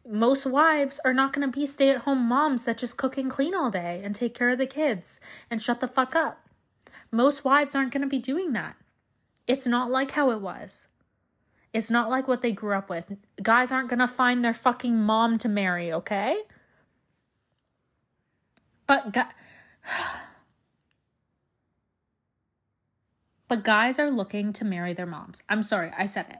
[0.07, 3.29] most wives are not going to be stay at home moms that just cook and
[3.29, 6.47] clean all day and take care of the kids and shut the fuck up.
[7.11, 8.75] Most wives aren't going to be doing that.
[9.47, 10.87] It's not like how it was.
[11.73, 13.17] It's not like what they grew up with.
[13.41, 16.37] Guys aren't going to find their fucking mom to marry, okay?
[18.87, 19.15] But
[23.47, 25.43] But guys are looking to marry their moms.
[25.47, 26.37] I'm sorry, I said it.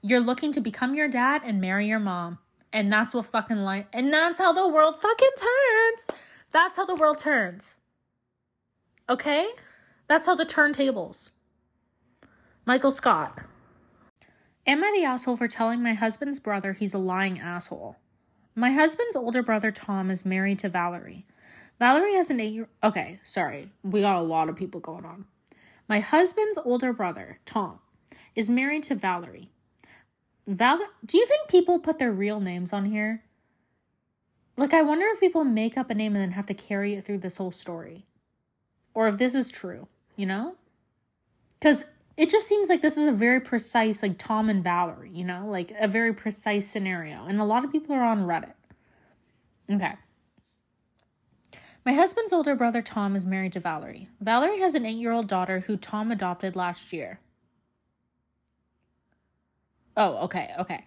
[0.00, 2.38] You're looking to become your dad and marry your mom.
[2.72, 6.20] And that's what fucking life and that's how the world fucking turns.
[6.50, 7.76] That's how the world turns.
[9.08, 9.48] Okay?
[10.06, 11.30] That's how the turntables.
[12.66, 13.40] Michael Scott.
[14.66, 17.96] Am I the asshole for telling my husband's brother he's a lying asshole?
[18.54, 21.26] My husband's older brother Tom is married to Valerie.
[21.78, 23.70] Valerie has an eight year okay, sorry.
[23.82, 25.24] We got a lot of people going on.
[25.88, 27.78] My husband's older brother, Tom,
[28.34, 29.50] is married to Valerie.
[30.48, 33.22] Val, do you think people put their real names on here?
[34.56, 37.04] Like, I wonder if people make up a name and then have to carry it
[37.04, 38.06] through this whole story.
[38.94, 40.56] Or if this is true, you know?
[41.60, 41.84] Because
[42.16, 45.46] it just seems like this is a very precise, like Tom and Valerie, you know?
[45.46, 47.26] Like a very precise scenario.
[47.26, 48.54] And a lot of people are on Reddit.
[49.70, 49.96] Okay.
[51.84, 54.08] My husband's older brother Tom is married to Valerie.
[54.18, 57.20] Valerie has an eight year old daughter who Tom adopted last year.
[59.98, 60.84] Oh, okay, okay.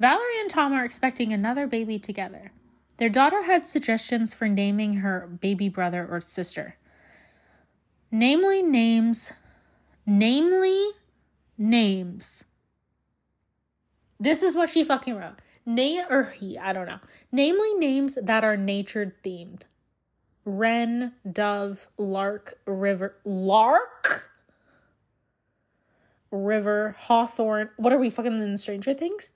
[0.00, 2.50] Valerie and Tom are expecting another baby together.
[2.96, 6.76] Their daughter had suggestions for naming her baby brother or sister.
[8.10, 9.32] Namely, names.
[10.04, 10.88] Namely,
[11.56, 12.44] names.
[14.18, 15.36] This is what she fucking wrote.
[15.64, 16.98] Name or he, I don't know.
[17.30, 19.62] Namely, names that are nature themed.
[20.44, 23.18] Wren, dove, lark, river.
[23.24, 24.32] Lark?
[26.30, 27.70] River, Hawthorne.
[27.76, 29.32] What are we fucking in Stranger Things?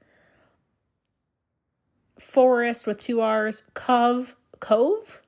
[2.18, 3.62] Forest with two R's.
[3.74, 4.36] Cove.
[4.60, 5.22] Cove?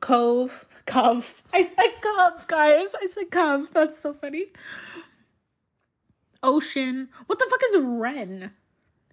[0.00, 0.66] Cove.
[0.86, 1.42] Cove.
[1.52, 2.94] I said cove, guys.
[3.00, 3.68] I said cove.
[3.72, 4.46] That's so funny.
[6.42, 7.08] Ocean.
[7.26, 8.52] What the fuck is wren?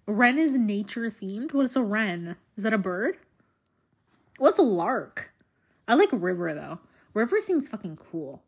[0.06, 1.52] Wren is nature themed.
[1.52, 2.36] What is a wren?
[2.56, 3.18] Is that a bird?
[4.38, 5.32] What's a lark?
[5.86, 6.80] I like River though.
[7.14, 8.42] River seems fucking cool.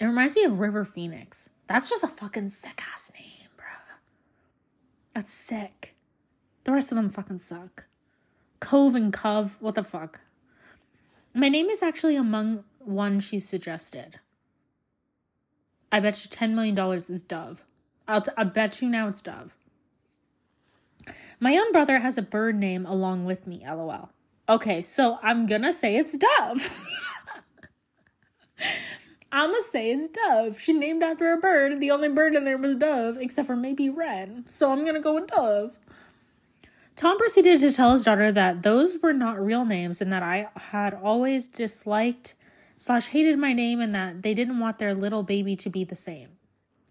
[0.00, 1.48] It reminds me of River Phoenix.
[1.66, 3.66] That's just a fucking sick ass name, bro.
[5.14, 5.94] That's sick.
[6.64, 7.86] The rest of them fucking suck.
[8.60, 10.20] Cove and Cove, what the fuck?
[11.34, 14.20] My name is actually among one she suggested.
[15.90, 17.64] I bet you $10 million is Dove.
[18.08, 19.56] I'll t- I bet you now it's Dove.
[21.40, 24.10] My own brother has a bird name along with me, lol.
[24.48, 26.90] Okay, so I'm gonna say it's Dove.
[29.34, 30.60] I'm gonna say it's Dove.
[30.60, 31.80] She named after a bird.
[31.80, 34.44] The only bird in there was Dove, except for maybe Wren.
[34.46, 35.76] So I'm gonna go with Dove.
[36.94, 40.50] Tom proceeded to tell his daughter that those were not real names and that I
[40.54, 42.36] had always disliked
[42.76, 45.96] slash hated my name and that they didn't want their little baby to be the
[45.96, 46.28] same.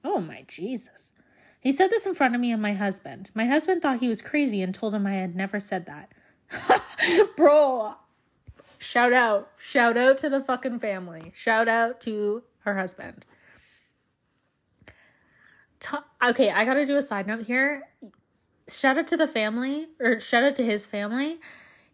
[0.04, 1.14] Oh my Jesus.
[1.62, 3.32] He said this in front of me and my husband.
[3.34, 6.12] My husband thought he was crazy and told him I had never said that.
[7.38, 7.96] Bro,
[8.84, 9.50] Shout out.
[9.58, 11.32] Shout out to the fucking family.
[11.34, 13.24] Shout out to her husband.
[16.22, 17.84] okay, I gotta do a side note here.
[18.68, 21.40] Shout out to the family, or shout out to his family,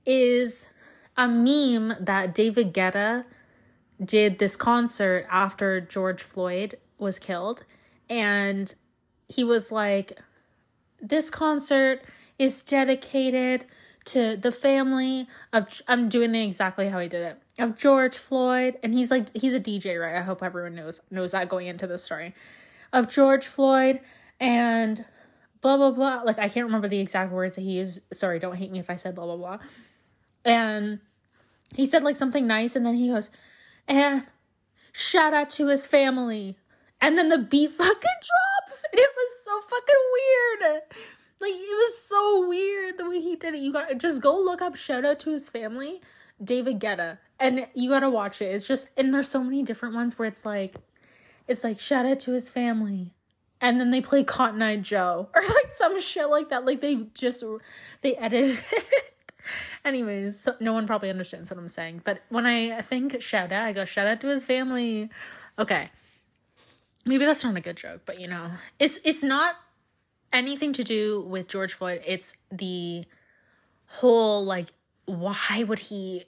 [0.03, 0.67] is
[1.15, 3.25] a meme that David Guetta
[4.03, 7.65] did this concert after George Floyd was killed.
[8.09, 8.73] And
[9.27, 10.19] he was like,
[10.99, 12.01] This concert
[12.39, 13.65] is dedicated
[14.11, 18.77] to the family of I'm doing it exactly how he did it of George Floyd
[18.81, 20.15] and he's like he's a DJ right?
[20.15, 22.33] I hope everyone knows knows that going into the story.
[22.91, 23.99] Of George Floyd
[24.39, 25.05] and
[25.61, 28.01] blah blah blah like I can't remember the exact words that he used.
[28.11, 29.59] Sorry don't hate me if I said blah blah blah.
[30.43, 31.01] And
[31.75, 33.29] he said like something nice and then he goes
[33.87, 34.25] and
[34.91, 36.57] shout out to his family.
[36.99, 38.83] And then the beat fucking drops.
[38.91, 40.81] And it was so fucking weird
[41.39, 43.59] like it was so weird the way he did it.
[43.59, 46.01] You got just go look up shout out to his family,
[46.43, 48.53] David Guetta, and you gotta watch it.
[48.53, 50.75] It's just and there's so many different ones where it's like,
[51.47, 53.13] it's like shout out to his family,
[53.61, 56.65] and then they play Cotton Eye Joe or like some shit like that.
[56.65, 57.43] Like they just
[58.01, 58.85] they edited it.
[59.85, 62.01] Anyways, so no one probably understands what I'm saying.
[62.03, 65.09] But when I think shout out, I go shout out to his family.
[65.57, 65.89] Okay.
[67.05, 69.55] Maybe that's not a good joke, but you know, it's it's not
[70.31, 72.01] anything to do with George Floyd.
[72.05, 73.05] It's the
[73.87, 74.67] whole like
[75.05, 76.25] why would he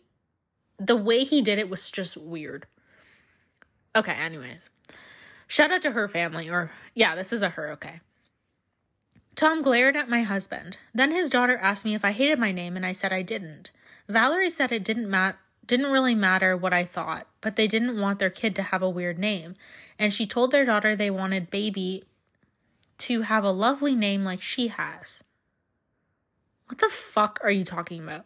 [0.79, 2.65] the way he did it was just weird.
[3.95, 4.69] Okay, anyways.
[5.47, 7.99] Shout out to her family or yeah, this is a her, okay.
[9.35, 10.77] Tom glared at my husband.
[10.93, 13.71] Then his daughter asked me if I hated my name and I said I didn't.
[14.07, 18.19] Valerie said it didn't mat didn't really matter what I thought, but they didn't want
[18.19, 19.55] their kid to have a weird name.
[19.97, 22.03] And she told their daughter they wanted baby
[23.01, 25.23] to have a lovely name like she has.
[26.67, 28.25] What the fuck are you talking about?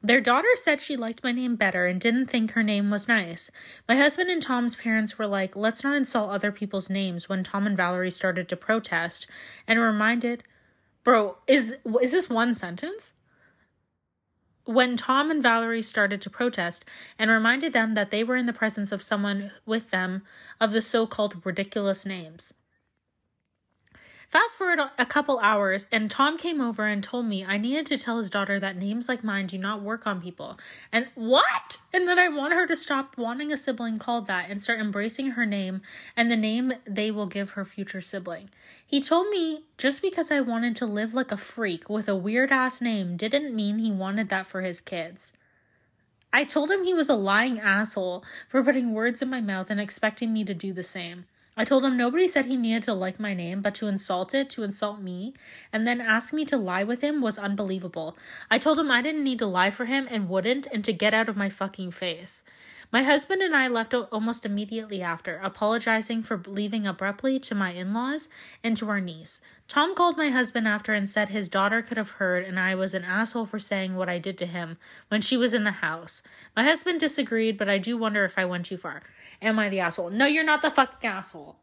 [0.00, 3.50] Their daughter said she liked my name better and didn't think her name was nice.
[3.88, 7.66] My husband and Tom's parents were like, let's not insult other people's names when Tom
[7.66, 9.26] and Valerie started to protest
[9.66, 10.44] and reminded,
[11.02, 13.14] bro, is is this one sentence?
[14.64, 16.84] When Tom and Valerie started to protest
[17.18, 20.22] and reminded them that they were in the presence of someone with them
[20.60, 22.54] of the so called ridiculous names.
[24.28, 27.96] Fast forward a couple hours, and Tom came over and told me I needed to
[27.96, 30.58] tell his daughter that names like mine do not work on people.
[30.92, 31.78] And what?
[31.94, 35.30] And that I want her to stop wanting a sibling called that and start embracing
[35.30, 35.80] her name
[36.14, 38.50] and the name they will give her future sibling.
[38.86, 42.52] He told me just because I wanted to live like a freak with a weird
[42.52, 45.32] ass name didn't mean he wanted that for his kids.
[46.34, 49.80] I told him he was a lying asshole for putting words in my mouth and
[49.80, 51.24] expecting me to do the same.
[51.60, 54.48] I told him nobody said he needed to like my name, but to insult it,
[54.50, 55.34] to insult me,
[55.72, 58.16] and then ask me to lie with him was unbelievable.
[58.48, 61.14] I told him I didn't need to lie for him and wouldn't, and to get
[61.14, 62.44] out of my fucking face.
[62.90, 67.92] My husband and I left almost immediately after, apologizing for leaving abruptly to my in
[67.92, 68.30] laws
[68.64, 69.42] and to our niece.
[69.68, 72.94] Tom called my husband after and said his daughter could have heard and I was
[72.94, 74.78] an asshole for saying what I did to him
[75.08, 76.22] when she was in the house.
[76.56, 79.02] My husband disagreed, but I do wonder if I went too far.
[79.42, 80.08] Am I the asshole?
[80.08, 81.56] No, you're not the fucking asshole.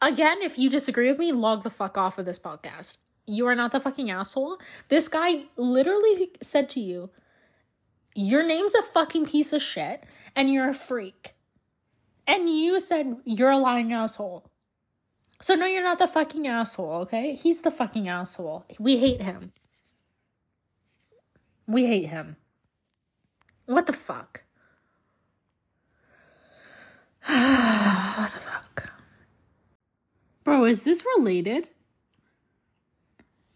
[0.00, 2.96] Again, if you disagree with me, log the fuck off of this podcast.
[3.26, 4.58] You are not the fucking asshole.
[4.88, 7.10] This guy literally said to you,
[8.18, 10.02] your name's a fucking piece of shit
[10.34, 11.34] and you're a freak.
[12.26, 14.50] And you said you're a lying asshole.
[15.40, 17.36] So no, you're not the fucking asshole, okay?
[17.36, 18.66] He's the fucking asshole.
[18.80, 19.52] We hate him.
[21.68, 22.36] We hate him.
[23.66, 24.42] What the fuck?
[27.24, 28.92] what the fuck?
[30.42, 31.68] Bro, is this related?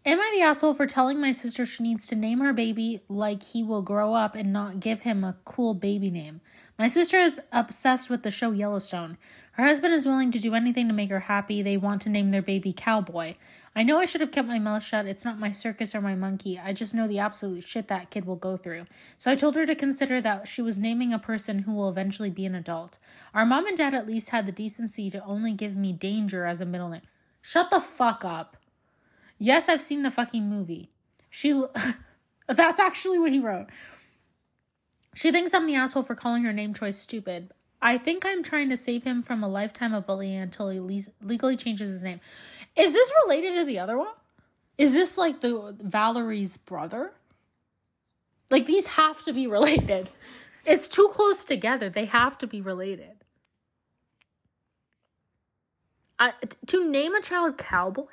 [0.05, 3.41] Am I the asshole for telling my sister she needs to name her baby like
[3.41, 6.41] he will grow up and not give him a cool baby name?
[6.77, 9.17] My sister is obsessed with the show Yellowstone.
[9.53, 11.61] Her husband is willing to do anything to make her happy.
[11.61, 13.35] They want to name their baby Cowboy.
[13.77, 15.05] I know I should have kept my mouth shut.
[15.05, 16.59] It's not my circus or my monkey.
[16.59, 18.87] I just know the absolute shit that kid will go through.
[19.17, 22.29] So I told her to consider that she was naming a person who will eventually
[22.29, 22.97] be an adult.
[23.33, 26.59] Our mom and dad at least had the decency to only give me Danger as
[26.59, 27.03] a middle name.
[27.41, 28.57] Shut the fuck up.
[29.37, 30.89] Yes, I've seen the fucking movie.
[31.29, 31.63] She.
[32.47, 33.67] That's actually what he wrote.
[35.15, 37.51] She thinks I'm the asshole for calling her name choice stupid.
[37.81, 41.11] I think I'm trying to save him from a lifetime of bullying until he le-
[41.21, 42.19] legally changes his name.
[42.75, 44.13] Is this related to the other one?
[44.77, 47.13] Is this like the Valerie's brother?
[48.49, 50.09] Like these have to be related.
[50.65, 51.89] It's too close together.
[51.89, 53.23] They have to be related.
[56.17, 56.33] I,
[56.67, 58.05] to name a child cowboy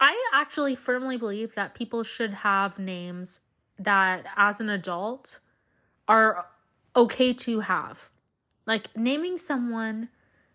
[0.00, 3.40] I actually firmly believe that people should have names
[3.78, 5.38] that as an adult
[6.06, 6.46] are
[6.94, 8.10] okay to have.
[8.66, 10.08] Like naming someone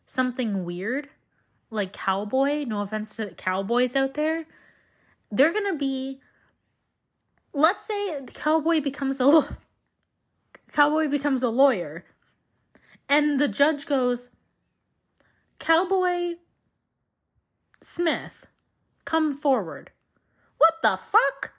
[0.05, 1.09] something weird,
[1.69, 4.45] like cowboy, no offense to cowboys out there,
[5.32, 6.19] they're gonna be
[7.53, 9.57] let's say the cowboy becomes a
[10.71, 12.05] Cowboy becomes a lawyer.
[13.09, 14.30] And the judge goes,
[15.59, 16.36] Cowboy
[17.82, 18.47] Smith,
[19.08, 19.89] come forward.
[20.58, 21.53] What the fuck?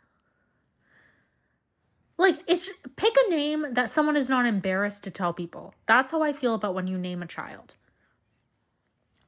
[2.18, 5.74] Like, it's pick a name that someone is not embarrassed to tell people.
[5.86, 7.74] That's how I feel about when you name a child.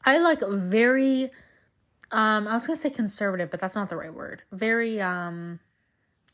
[0.04, 1.30] I like very,
[2.10, 4.42] um, I was gonna say conservative, but that's not the right word.
[4.52, 5.60] Very, um,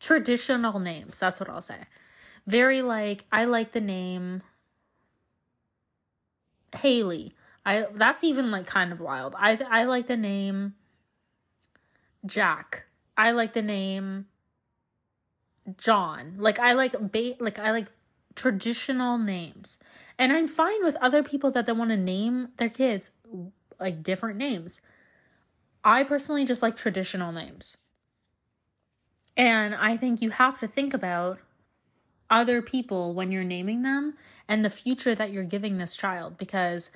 [0.01, 1.19] traditional names.
[1.21, 1.85] That's what I'll say.
[2.47, 4.43] Very like, I like the name
[6.77, 7.35] Haley.
[7.65, 9.35] I that's even like kind of wild.
[9.39, 10.75] I I like the name
[12.27, 12.87] Jack.
[13.17, 14.27] I like the name
[15.79, 16.35] John.
[16.39, 17.87] Like I like ba- like I like
[18.35, 19.79] traditional names.
[20.19, 23.11] And I'm fine with other people that they want to name their kids
[23.81, 24.81] like different names.
[25.85, 27.77] I personally just like traditional names.
[29.37, 31.39] And I think you have to think about
[32.31, 34.15] other people when you're naming them
[34.49, 36.91] and the future that you're giving this child because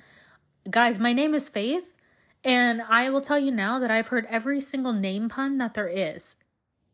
[0.69, 1.93] guys, my name is Faith
[2.43, 5.87] and I will tell you now that I've heard every single name pun that there
[5.87, 6.37] is.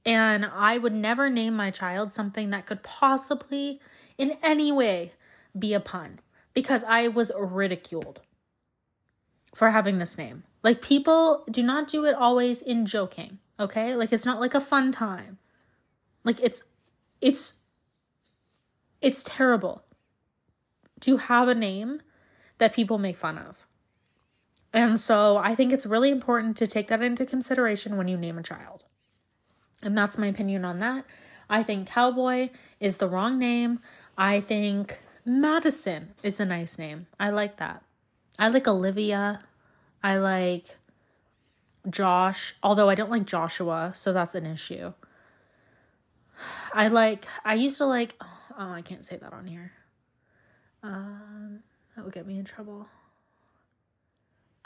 [0.06, 3.80] And I would never name my child something that could possibly
[4.18, 5.12] in any way
[5.58, 6.20] be a pun
[6.54, 8.22] because I was ridiculed
[9.54, 10.44] for having this name.
[10.64, 13.96] Like people do not do it always in joking, okay?
[13.96, 15.38] Like it's not like a fun time.
[16.24, 16.64] Like it's
[17.22, 17.54] it's
[19.02, 19.84] it's terrible
[21.02, 22.02] to have a name
[22.58, 23.66] that people make fun of.
[24.74, 28.38] And so I think it's really important to take that into consideration when you name
[28.38, 28.84] a child.
[29.82, 31.06] And that's my opinion on that.
[31.50, 32.50] I think Cowboy
[32.80, 33.80] is the wrong name.
[34.18, 37.08] I think Madison is a nice name.
[37.20, 37.84] I like that.
[38.40, 39.42] I like Olivia.
[40.04, 40.78] I like
[41.90, 44.94] Josh, although I don't like Joshua, so that's an issue.
[46.74, 49.72] I like, I used to like, oh, I can't say that on here.
[50.84, 51.62] Um,
[51.96, 52.88] that would get me in trouble.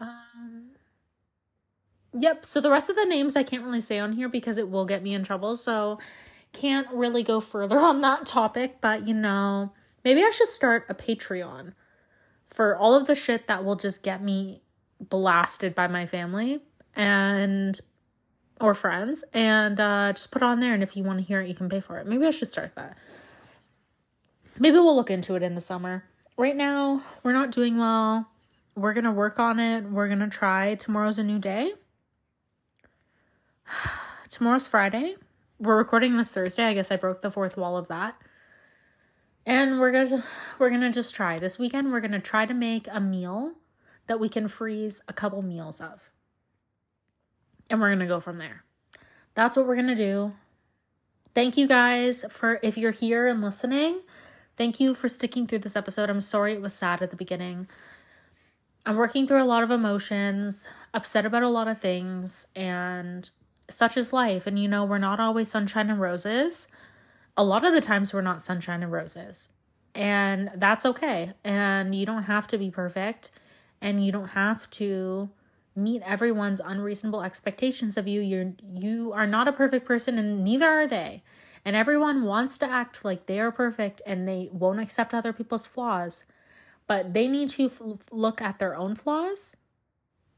[0.01, 0.71] Um,
[2.13, 2.45] yep.
[2.45, 4.85] So the rest of the names I can't really say on here because it will
[4.85, 5.55] get me in trouble.
[5.55, 5.99] So
[6.51, 8.81] can't really go further on that topic.
[8.81, 9.71] But you know,
[10.03, 11.73] maybe I should start a Patreon
[12.47, 14.61] for all of the shit that will just get me
[14.99, 16.59] blasted by my family
[16.95, 17.79] and
[18.59, 21.41] or friends and uh just put it on there and if you want to hear
[21.41, 22.95] it you can pay for it maybe i should start that
[24.59, 26.03] maybe we'll look into it in the summer
[26.37, 28.29] right now we're not doing well
[28.76, 29.86] we're gonna work on it.
[29.86, 30.76] We're gonna try.
[30.76, 31.74] Tomorrow's a new day.
[34.30, 35.15] Tomorrow's Friday.
[35.59, 36.65] We're recording this Thursday.
[36.65, 38.15] I guess I broke the fourth wall of that.
[39.45, 40.24] And we're gonna
[40.59, 41.38] we're gonna just try.
[41.39, 43.53] This weekend we're gonna try to make a meal
[44.07, 46.09] that we can freeze a couple meals of.
[47.69, 48.63] And we're gonna go from there.
[49.34, 50.34] That's what we're gonna do.
[51.34, 54.01] Thank you guys for if you're here and listening.
[54.57, 56.09] Thank you for sticking through this episode.
[56.09, 57.67] I'm sorry it was sad at the beginning.
[58.86, 63.29] I'm working through a lot of emotions, upset about a lot of things, and
[63.69, 64.47] such is life.
[64.47, 66.67] And you know, we're not always sunshine and roses.
[67.38, 69.49] A lot of the times, we're not sunshine and roses.
[69.93, 71.34] And that's okay.
[71.43, 73.29] And you don't have to be perfect,
[73.82, 75.29] and you don't have to
[75.75, 78.21] meet everyone's unreasonable expectations of you.
[78.21, 81.23] You're you are not a perfect person and neither are they.
[81.63, 85.67] And everyone wants to act like they are perfect and they won't accept other people's
[85.67, 86.25] flaws
[86.91, 87.81] but they need to f-
[88.11, 89.55] look at their own flaws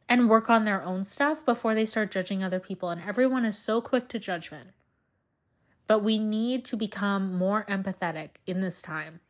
[0.08, 2.90] and work on their own stuff before they start judging other people.
[2.90, 4.70] And everyone is so quick to judgment.
[5.88, 9.22] But we need to become more empathetic in this time.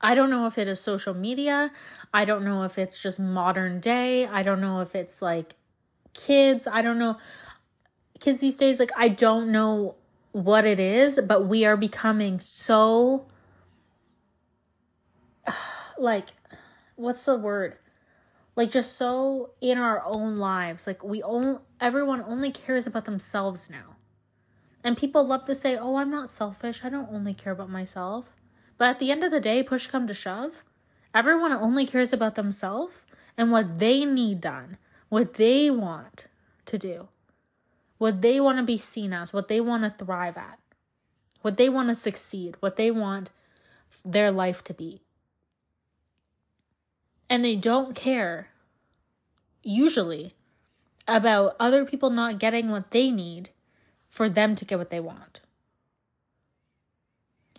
[0.00, 1.72] I don't know if it is social media.
[2.14, 4.24] I don't know if it's just modern day.
[4.24, 5.56] I don't know if it's like
[6.14, 6.66] kids.
[6.66, 7.18] I don't know.
[8.18, 9.96] Kids these days, like, I don't know
[10.32, 13.26] what it is, but we are becoming so
[16.00, 16.28] like
[16.96, 17.76] what's the word?
[18.56, 20.86] Like just so in our own lives.
[20.86, 23.96] Like we all everyone only cares about themselves now.
[24.82, 26.84] And people love to say, "Oh, I'm not selfish.
[26.84, 28.30] I don't only care about myself."
[28.76, 30.62] But at the end of the day, push come to shove,
[31.12, 33.04] everyone only cares about themselves
[33.36, 34.78] and what they need done,
[35.08, 36.28] what they want
[36.66, 37.08] to do,
[37.98, 40.60] what they want to be seen as, what they want to thrive at,
[41.42, 43.30] what they want to succeed, what they want
[44.04, 45.02] their life to be
[47.30, 48.48] and they don't care,
[49.62, 50.34] usually,
[51.06, 53.50] about other people not getting what they need
[54.08, 55.40] for them to get what they want.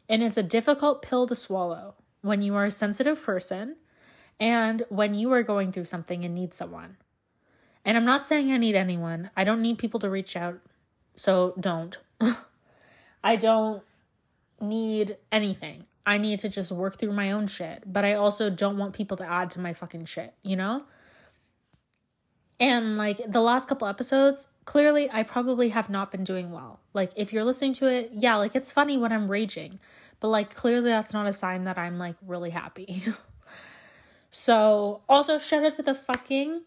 [0.08, 3.76] And it's a difficult pill to swallow when you are a sensitive person
[4.40, 6.98] and when you are going through something and need someone.
[7.86, 9.30] And I'm not saying I need anyone.
[9.38, 10.60] I don't need people to reach out.
[11.16, 11.98] So don't.
[13.24, 13.84] I don't
[14.60, 15.86] need anything.
[16.10, 19.16] I need to just work through my own shit, but I also don't want people
[19.18, 20.86] to add to my fucking shit, you know?
[22.60, 26.80] And like the last couple episodes, clearly I probably have not been doing well.
[26.96, 29.80] Like if you're listening to it, yeah, like it's funny when I'm raging,
[30.20, 33.04] but like clearly that's not a sign that I'm like really happy.
[34.32, 36.64] so, also shout out to the fucking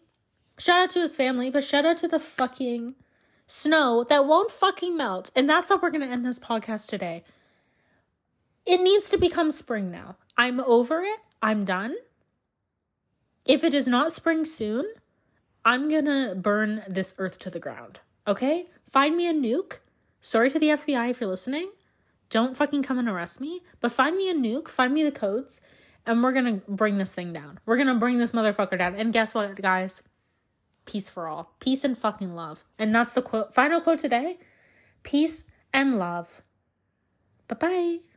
[0.57, 2.95] shout out to his family, but shout out to the fucking
[3.45, 5.31] snow that won't fucking melt.
[5.35, 7.25] And that's how we're going to end this podcast today.
[8.65, 10.15] It needs to become spring now.
[10.37, 11.19] I'm over it.
[11.41, 11.95] I'm done.
[13.45, 14.85] If it is not spring soon,
[15.65, 17.99] I'm gonna burn this earth to the ground.
[18.27, 18.67] Okay?
[18.85, 19.79] Find me a nuke.
[20.21, 21.71] Sorry to the FBI if you're listening.
[22.29, 23.61] Don't fucking come and arrest me.
[23.81, 25.61] But find me a nuke, find me the codes,
[26.05, 27.59] and we're gonna bring this thing down.
[27.65, 28.95] We're gonna bring this motherfucker down.
[28.95, 30.03] And guess what, guys?
[30.85, 31.53] Peace for all.
[31.59, 32.65] Peace and fucking love.
[32.79, 34.37] And that's the quote final quote today.
[35.03, 36.41] Peace and love.
[37.47, 38.12] Bye bye.